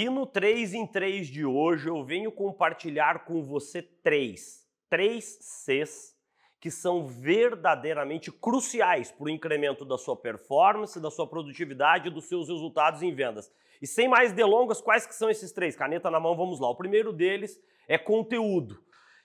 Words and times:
E 0.00 0.08
no 0.08 0.24
3 0.24 0.74
em 0.74 0.86
3 0.86 1.26
de 1.26 1.44
hoje 1.44 1.88
eu 1.88 2.04
venho 2.04 2.30
compartilhar 2.30 3.24
com 3.24 3.42
você 3.42 3.82
três, 3.82 4.64
três 4.88 5.40
Cs 5.40 6.16
que 6.60 6.70
são 6.70 7.04
verdadeiramente 7.04 8.30
cruciais 8.30 9.10
para 9.10 9.24
o 9.24 9.28
incremento 9.28 9.84
da 9.84 9.98
sua 9.98 10.16
performance, 10.16 11.00
da 11.00 11.10
sua 11.10 11.26
produtividade 11.26 12.06
e 12.06 12.12
dos 12.12 12.26
seus 12.26 12.46
resultados 12.48 13.02
em 13.02 13.12
vendas. 13.12 13.50
E 13.82 13.88
sem 13.88 14.06
mais 14.06 14.32
delongas, 14.32 14.80
quais 14.80 15.04
que 15.04 15.16
são 15.16 15.28
esses 15.28 15.50
três? 15.50 15.74
Caneta 15.74 16.08
na 16.08 16.20
mão, 16.20 16.36
vamos 16.36 16.60
lá. 16.60 16.70
O 16.70 16.76
primeiro 16.76 17.12
deles 17.12 17.60
é 17.88 17.98
conteúdo. 17.98 18.80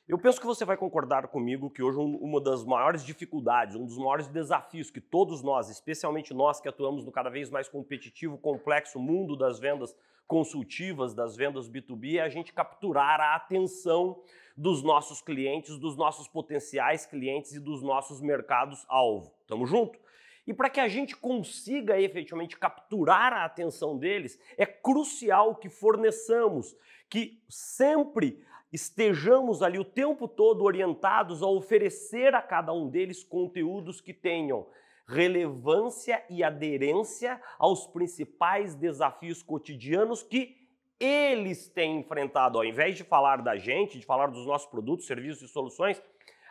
Eu 0.06 0.18
penso 0.18 0.38
que 0.38 0.46
você 0.46 0.66
vai 0.66 0.76
concordar 0.76 1.30
comigo 1.30 1.70
que 1.70 1.82
hoje 1.82 1.98
uma 1.98 2.42
das 2.42 2.66
maiores 2.66 3.06
dificuldades, 3.06 3.78
um 3.78 3.86
dos 3.86 3.98
maiores 3.98 4.28
desafios 4.28 4.92
que 4.92 5.00
todos 5.00 5.42
nós, 5.42 5.70
especialmente 5.70 6.34
nós 6.34 6.60
que 6.60 6.68
atuamos 6.68 7.06
no 7.06 7.12
cada 7.12 7.30
vez 7.30 7.50
mais 7.50 7.70
competitivo, 7.70 8.38
complexo 8.38 9.00
mundo 9.00 9.38
das 9.38 9.60
vendas 9.60 9.96
consultivas, 10.28 11.14
das 11.14 11.38
vendas 11.38 11.70
B2B, 11.70 12.18
é 12.18 12.22
a 12.22 12.28
gente 12.28 12.52
capturar 12.52 13.22
a 13.22 13.36
atenção 13.36 14.22
dos 14.58 14.84
nossos 14.84 15.22
clientes, 15.22 15.78
dos 15.78 15.96
nossos 15.96 16.28
potenciais 16.28 17.06
clientes 17.06 17.54
e 17.54 17.60
dos 17.60 17.82
nossos 17.82 18.20
mercados-alvo. 18.20 19.34
Tamo 19.48 19.66
junto? 19.66 19.98
E 20.46 20.54
para 20.54 20.70
que 20.70 20.82
a 20.82 20.90
gente 20.90 21.16
consiga 21.16 21.98
efetivamente 21.98 22.58
capturar 22.58 23.32
a 23.32 23.46
atenção 23.46 23.98
deles, 23.98 24.38
é 24.58 24.66
crucial 24.66 25.56
que 25.56 25.70
forneçamos, 25.70 26.76
que 27.10 27.42
sempre 27.48 28.44
estejamos 28.74 29.62
ali 29.62 29.78
o 29.78 29.86
tempo 29.86 30.28
todo 30.28 30.64
orientados 30.64 31.44
a 31.44 31.48
oferecer 31.48 32.34
a 32.34 32.42
cada 32.42 32.74
um 32.74 32.90
deles 32.90 33.24
conteúdos 33.24 34.02
que 34.02 34.12
tenham 34.12 34.68
relevância 35.08 36.26
e 36.28 36.44
aderência 36.44 37.40
aos 37.60 37.86
principais 37.86 38.74
desafios 38.74 39.44
cotidianos 39.44 40.24
que 40.24 40.58
eles 41.00 41.68
têm 41.70 42.00
enfrentado. 42.00 42.58
Ao 42.58 42.66
invés 42.66 42.96
de 42.96 43.04
falar 43.04 43.44
da 43.44 43.56
gente, 43.58 44.00
de 44.00 44.06
falar 44.06 44.28
dos 44.28 44.46
nossos 44.48 44.68
produtos, 44.68 45.06
serviços 45.06 45.50
e 45.50 45.54
soluções, 45.54 46.02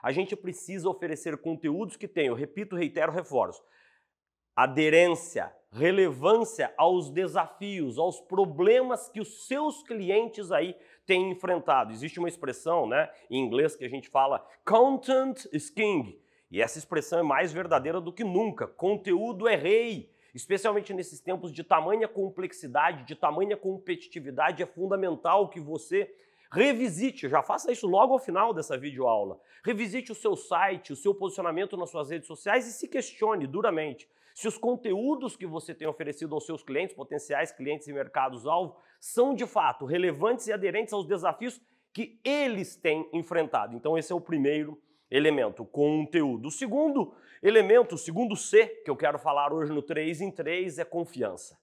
a 0.01 0.13
gente 0.13 0.37
precisa 0.37 0.89
oferecer 0.89 1.37
conteúdos 1.39 1.97
que 1.97 2.07
tenham, 2.07 2.37
repito, 2.37 2.77
reitero, 2.77 3.11
reforço, 3.11 3.63
aderência, 4.55 5.53
relevância 5.73 6.73
aos 6.77 7.11
desafios, 7.11 7.99
aos 7.99 8.21
problemas 8.21 9.09
que 9.09 9.21
os 9.21 9.47
seus 9.47 9.83
clientes 9.83 10.53
aí 10.53 10.77
enfrentado. 11.15 11.93
Existe 11.93 12.19
uma 12.19 12.29
expressão, 12.29 12.87
né, 12.87 13.11
em 13.31 13.39
inglês 13.39 13.77
que 13.77 13.85
a 13.85 13.89
gente 13.89 14.09
fala 14.09 14.47
content 14.65 15.47
is 15.53 15.71
king. 15.71 16.21
E 16.51 16.61
essa 16.61 16.79
expressão 16.79 17.19
é 17.19 17.23
mais 17.23 17.53
verdadeira 17.53 18.01
do 18.01 18.13
que 18.13 18.23
nunca. 18.23 18.67
Conteúdo 18.67 19.49
é 19.49 19.57
rei. 19.57 20.11
Especialmente 20.35 20.95
nesses 20.95 21.21
tempos 21.21 21.53
de 21.53 21.63
tamanha 21.63 22.09
complexidade, 22.09 23.05
de 23.05 23.15
tamanha 23.15 23.57
competitividade, 23.57 24.63
é 24.63 24.67
fundamental 24.67 25.49
que 25.49 25.61
você 25.61 26.15
revisite, 26.53 27.29
já 27.29 27.43
faça 27.43 27.73
isso 27.73 27.87
logo 27.87 28.13
ao 28.13 28.19
final 28.19 28.53
dessa 28.53 28.79
videoaula. 28.79 29.41
Revisite 29.65 30.13
o 30.13 30.15
seu 30.15 30.37
site, 30.37 30.93
o 30.93 30.97
seu 30.97 31.15
posicionamento 31.15 31.77
nas 31.77 31.91
suas 31.91 32.11
redes 32.11 32.29
sociais 32.29 32.69
e 32.69 32.73
se 32.73 32.87
questione 32.87 33.47
duramente 33.47 34.09
se 34.35 34.49
os 34.49 34.57
conteúdos 34.57 35.37
que 35.37 35.47
você 35.47 35.75
tem 35.75 35.87
oferecido 35.87 36.35
aos 36.35 36.47
seus 36.47 36.63
clientes, 36.63 36.97
potenciais 36.97 37.53
clientes 37.53 37.87
e 37.89 37.93
mercados-alvo, 37.93 38.77
são 38.99 39.35
de 39.35 39.47
fato 39.47 39.85
relevantes 39.85 40.47
e 40.47 40.53
aderentes 40.53 40.93
aos 40.93 41.07
desafios 41.07 41.61
que 41.93 42.19
eles 42.25 42.77
têm 42.77 43.09
enfrentado. 43.13 43.77
Então, 43.77 43.99
esse 43.99 44.13
é 44.13 44.17
o 44.17 44.21
primeiro 44.21 44.81
elemento, 45.11 45.65
conteúdo. 45.65 46.49
O 46.49 46.51
segundo 46.51 47.15
elemento, 47.43 47.97
o 47.97 47.99
segundo 47.99 48.35
C 48.35 48.67
que 48.67 48.91
eu 48.91 48.97
quero 48.97 49.19
falar 49.19 49.53
hoje 49.53 49.71
no 49.73 49.83
3 49.83 50.23
em 50.23 50.31
3 50.31 50.79
é 50.79 50.85
confiança. 50.85 51.59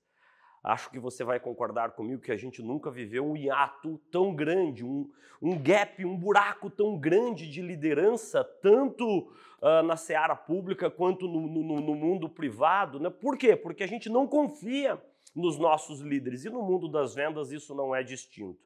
Acho 0.63 0.89
que 0.89 0.99
você 0.99 1.23
vai 1.23 1.39
concordar 1.39 1.91
comigo 1.91 2.21
que 2.21 2.31
a 2.31 2.37
gente 2.37 2.61
nunca 2.61 2.91
viveu 2.91 3.25
um 3.25 3.37
hiato 3.37 3.97
tão 4.11 4.35
grande, 4.35 4.83
um, 4.83 5.09
um 5.41 5.57
gap, 5.57 6.03
um 6.03 6.17
buraco 6.17 6.69
tão 6.69 6.97
grande 6.97 7.49
de 7.49 7.61
liderança, 7.61 8.43
tanto 8.43 9.31
uh, 9.61 9.81
na 9.83 9.95
seara 9.95 10.35
pública 10.35 10.89
quanto 10.89 11.27
no, 11.27 11.47
no, 11.47 11.79
no 11.79 11.95
mundo 11.95 12.27
privado. 12.27 12.99
Né? 12.99 13.09
Por 13.09 13.37
quê? 13.37 13.55
Porque 13.55 13.83
a 13.83 13.87
gente 13.87 14.09
não 14.09 14.27
confia 14.27 15.01
nos 15.33 15.57
nossos 15.57 16.01
líderes 16.01 16.43
e 16.43 16.49
no 16.49 16.61
mundo 16.61 16.89
das 16.89 17.15
vendas 17.15 17.51
isso 17.51 17.73
não 17.73 17.95
é 17.95 18.03
distinto. 18.03 18.59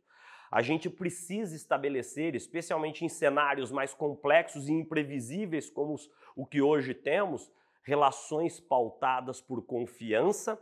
A 0.52 0.62
gente 0.62 0.90
precisa 0.90 1.56
estabelecer, 1.56 2.36
especialmente 2.36 3.06
em 3.06 3.10
cenários 3.10 3.72
mais 3.72 3.94
complexos 3.94 4.68
e 4.68 4.72
imprevisíveis 4.72 5.70
como 5.70 5.94
os, 5.94 6.10
o 6.36 6.46
que 6.46 6.62
hoje 6.62 6.94
temos, 6.94 7.52
relações 7.84 8.60
pautadas 8.60 9.42
por 9.42 9.64
confiança 9.64 10.60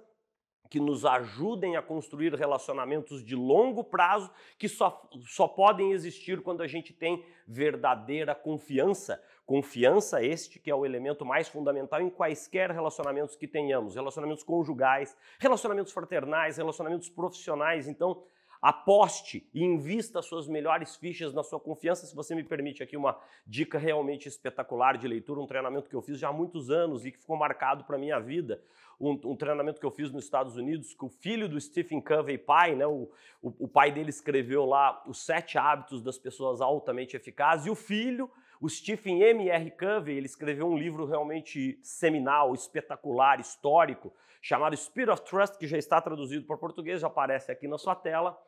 que 0.72 0.80
nos 0.80 1.06
ajudem 1.06 1.76
a 1.76 1.82
construir 1.82 2.34
relacionamentos 2.34 3.22
de 3.22 3.36
longo 3.36 3.84
prazo 3.84 4.32
que 4.58 4.70
só, 4.70 5.06
só 5.28 5.46
podem 5.46 5.92
existir 5.92 6.42
quando 6.42 6.64
a 6.64 6.68
gente 6.68 6.94
tem 6.94 7.26
verdadeira 7.46 8.34
confiança. 8.34 9.22
Confiança 9.46 10.24
este 10.24 10.60
que 10.60 10.72
é 10.72 10.76
o 10.76 10.86
elemento 10.86 11.26
mais 11.26 11.50
fundamental 11.50 12.00
em 12.02 12.10
quaisquer 12.10 12.72
relacionamentos 12.72 13.36
que 13.36 13.50
tenhamos, 13.50 13.96
relacionamentos 13.96 14.46
conjugais, 14.46 15.14
relacionamentos 15.40 15.92
fraternais, 15.92 16.56
relacionamentos 16.56 17.10
profissionais. 17.10 17.90
Então, 17.90 18.24
Aposte 18.62 19.50
e 19.56 19.64
invista 19.64 20.22
suas 20.22 20.48
melhores 20.48 20.96
fichas 20.96 21.34
na 21.34 21.42
sua 21.42 21.60
confiança. 21.60 22.06
Se 22.06 22.16
você 22.16 22.36
me 22.36 22.44
permite 22.44 22.84
aqui 22.84 22.96
uma 22.96 23.18
dica 23.48 23.80
realmente 23.80 24.28
espetacular 24.28 25.00
de 25.00 25.08
leitura, 25.08 25.40
um 25.40 25.48
treinamento 25.48 25.90
que 25.90 25.96
eu 25.96 26.02
fiz 26.02 26.20
já 26.20 26.30
há 26.30 26.34
muitos 26.34 26.70
anos 26.70 27.04
e 27.04 27.12
que 27.12 27.18
ficou 27.18 27.36
marcado 27.36 27.84
para 27.86 27.98
minha 27.98 28.20
vida. 28.20 28.62
Um, 29.00 29.20
um, 29.26 29.36
treinamento 29.36 29.80
que 29.80 29.86
eu 29.86 29.90
fiz 29.90 30.12
nos 30.12 30.26
Estados 30.26 30.58
Unidos, 30.58 30.94
que 30.94 31.04
o 31.04 31.10
filho 31.10 31.50
do 31.50 31.60
Stephen 31.60 32.00
Covey, 32.00 32.38
pai, 32.38 32.76
né, 32.76 32.86
o, 32.86 33.10
o, 33.42 33.52
o 33.62 33.68
pai 33.68 33.92
dele 33.92 34.12
escreveu 34.12 34.64
lá 34.64 35.02
os 35.08 35.26
sete 35.26 35.58
hábitos 35.58 36.04
das 36.04 36.20
pessoas 36.20 36.62
altamente 36.62 37.16
eficazes, 37.16 37.66
e 37.66 37.70
o 37.72 37.76
filho, 37.76 38.30
o 38.62 38.70
Stephen 38.70 39.24
M. 39.24 39.50
R. 39.50 39.72
Covey, 39.72 40.18
ele 40.18 40.28
escreveu 40.28 40.68
um 40.68 40.78
livro 40.78 41.08
realmente 41.08 41.80
seminal, 41.82 42.54
espetacular, 42.54 43.40
histórico, 43.40 44.14
chamado 44.40 44.78
Spirit 44.78 45.12
of 45.12 45.24
Trust, 45.24 45.58
que 45.58 45.66
já 45.66 45.80
está 45.80 46.00
traduzido 46.00 46.46
para 46.46 46.56
português, 46.56 47.02
já 47.02 47.08
aparece 47.08 47.52
aqui 47.52 47.68
na 47.68 47.80
sua 47.80 47.96
tela 47.96 48.40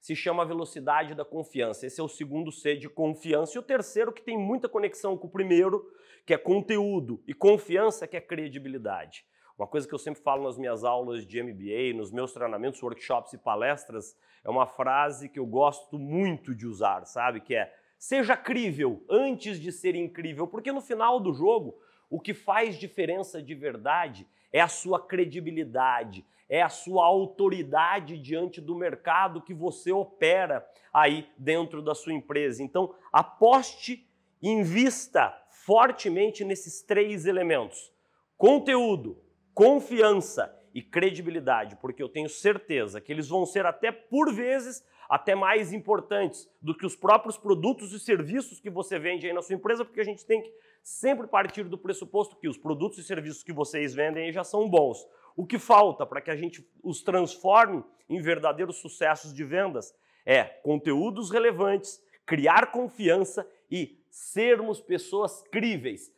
se 0.00 0.14
chama 0.14 0.44
velocidade 0.44 1.14
da 1.14 1.24
confiança. 1.24 1.86
Esse 1.86 2.00
é 2.00 2.04
o 2.04 2.08
segundo 2.08 2.52
C 2.52 2.76
de 2.76 2.88
confiança. 2.88 3.56
E 3.56 3.58
o 3.58 3.62
terceiro, 3.62 4.12
que 4.12 4.22
tem 4.22 4.38
muita 4.38 4.68
conexão 4.68 5.16
com 5.16 5.26
o 5.26 5.30
primeiro, 5.30 5.84
que 6.24 6.34
é 6.34 6.38
conteúdo, 6.38 7.22
e 7.26 7.34
confiança, 7.34 8.06
que 8.06 8.16
é 8.16 8.20
credibilidade. 8.20 9.24
Uma 9.58 9.66
coisa 9.66 9.88
que 9.88 9.94
eu 9.94 9.98
sempre 9.98 10.22
falo 10.22 10.44
nas 10.44 10.56
minhas 10.56 10.84
aulas 10.84 11.26
de 11.26 11.42
MBA, 11.42 11.96
nos 11.96 12.12
meus 12.12 12.32
treinamentos, 12.32 12.80
workshops 12.80 13.32
e 13.32 13.38
palestras, 13.38 14.16
é 14.44 14.50
uma 14.50 14.66
frase 14.66 15.28
que 15.28 15.38
eu 15.38 15.46
gosto 15.46 15.98
muito 15.98 16.54
de 16.54 16.64
usar, 16.64 17.04
sabe? 17.06 17.40
Que 17.40 17.56
é: 17.56 17.74
seja 17.98 18.36
crível 18.36 19.04
antes 19.10 19.58
de 19.58 19.72
ser 19.72 19.96
incrível, 19.96 20.46
porque 20.46 20.70
no 20.70 20.80
final 20.80 21.18
do 21.18 21.32
jogo, 21.32 21.76
o 22.10 22.18
que 22.20 22.32
faz 22.32 22.78
diferença 22.78 23.42
de 23.42 23.54
verdade 23.54 24.26
é 24.52 24.60
a 24.60 24.68
sua 24.68 25.00
credibilidade, 25.00 26.24
é 26.48 26.62
a 26.62 26.68
sua 26.68 27.04
autoridade 27.04 28.18
diante 28.18 28.60
do 28.60 28.74
mercado 28.74 29.42
que 29.42 29.52
você 29.52 29.92
opera 29.92 30.66
aí 30.92 31.28
dentro 31.36 31.82
da 31.82 31.94
sua 31.94 32.14
empresa. 32.14 32.62
Então, 32.62 32.94
aposte 33.12 34.08
invista 34.42 35.34
fortemente 35.50 36.44
nesses 36.44 36.80
três 36.80 37.26
elementos: 37.26 37.92
conteúdo, 38.36 39.22
confiança 39.52 40.57
e 40.74 40.82
credibilidade, 40.82 41.76
porque 41.76 42.02
eu 42.02 42.08
tenho 42.08 42.28
certeza 42.28 43.00
que 43.00 43.12
eles 43.12 43.28
vão 43.28 43.44
ser 43.46 43.66
até 43.66 43.90
por 43.92 44.32
vezes 44.32 44.84
até 45.08 45.34
mais 45.34 45.72
importantes 45.72 46.48
do 46.60 46.76
que 46.76 46.84
os 46.84 46.94
próprios 46.94 47.38
produtos 47.38 47.92
e 47.92 47.98
serviços 47.98 48.60
que 48.60 48.68
você 48.68 48.98
vende 48.98 49.26
aí 49.26 49.32
na 49.32 49.40
sua 49.40 49.54
empresa, 49.54 49.84
porque 49.84 50.00
a 50.00 50.04
gente 50.04 50.24
tem 50.26 50.42
que 50.42 50.52
sempre 50.82 51.26
partir 51.26 51.64
do 51.64 51.78
pressuposto 51.78 52.36
que 52.36 52.48
os 52.48 52.58
produtos 52.58 52.98
e 52.98 53.04
serviços 53.04 53.42
que 53.42 53.52
vocês 53.52 53.94
vendem 53.94 54.24
aí 54.24 54.32
já 54.32 54.44
são 54.44 54.68
bons. 54.68 55.06
O 55.34 55.46
que 55.46 55.58
falta 55.58 56.04
para 56.04 56.20
que 56.20 56.30
a 56.30 56.36
gente 56.36 56.68
os 56.82 57.02
transforme 57.02 57.82
em 58.08 58.20
verdadeiros 58.20 58.76
sucessos 58.76 59.32
de 59.32 59.44
vendas 59.44 59.94
é 60.26 60.44
conteúdos 60.44 61.30
relevantes, 61.30 62.02
criar 62.26 62.70
confiança 62.70 63.48
e 63.70 63.98
sermos 64.10 64.80
pessoas 64.80 65.42
críveis. 65.50 66.12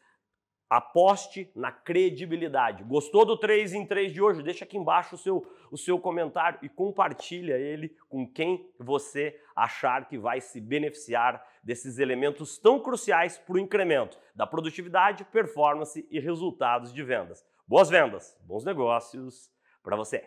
Aposte 0.70 1.50
na 1.52 1.72
credibilidade. 1.72 2.84
Gostou 2.84 3.24
do 3.24 3.36
3 3.36 3.74
em 3.74 3.84
3 3.84 4.12
de 4.12 4.22
hoje? 4.22 4.40
Deixa 4.40 4.64
aqui 4.64 4.78
embaixo 4.78 5.16
o 5.16 5.18
seu, 5.18 5.44
o 5.68 5.76
seu 5.76 5.98
comentário 5.98 6.60
e 6.62 6.68
compartilha 6.68 7.58
ele 7.58 7.96
com 8.08 8.24
quem 8.24 8.70
você 8.78 9.36
achar 9.56 10.08
que 10.08 10.16
vai 10.16 10.40
se 10.40 10.60
beneficiar 10.60 11.44
desses 11.60 11.98
elementos 11.98 12.56
tão 12.56 12.78
cruciais 12.78 13.36
para 13.36 13.56
o 13.56 13.58
incremento 13.58 14.16
da 14.32 14.46
produtividade, 14.46 15.24
performance 15.24 16.06
e 16.08 16.20
resultados 16.20 16.92
de 16.92 17.02
vendas. 17.02 17.44
Boas 17.66 17.90
vendas, 17.90 18.38
bons 18.46 18.64
negócios 18.64 19.50
para 19.82 19.96
você. 19.96 20.24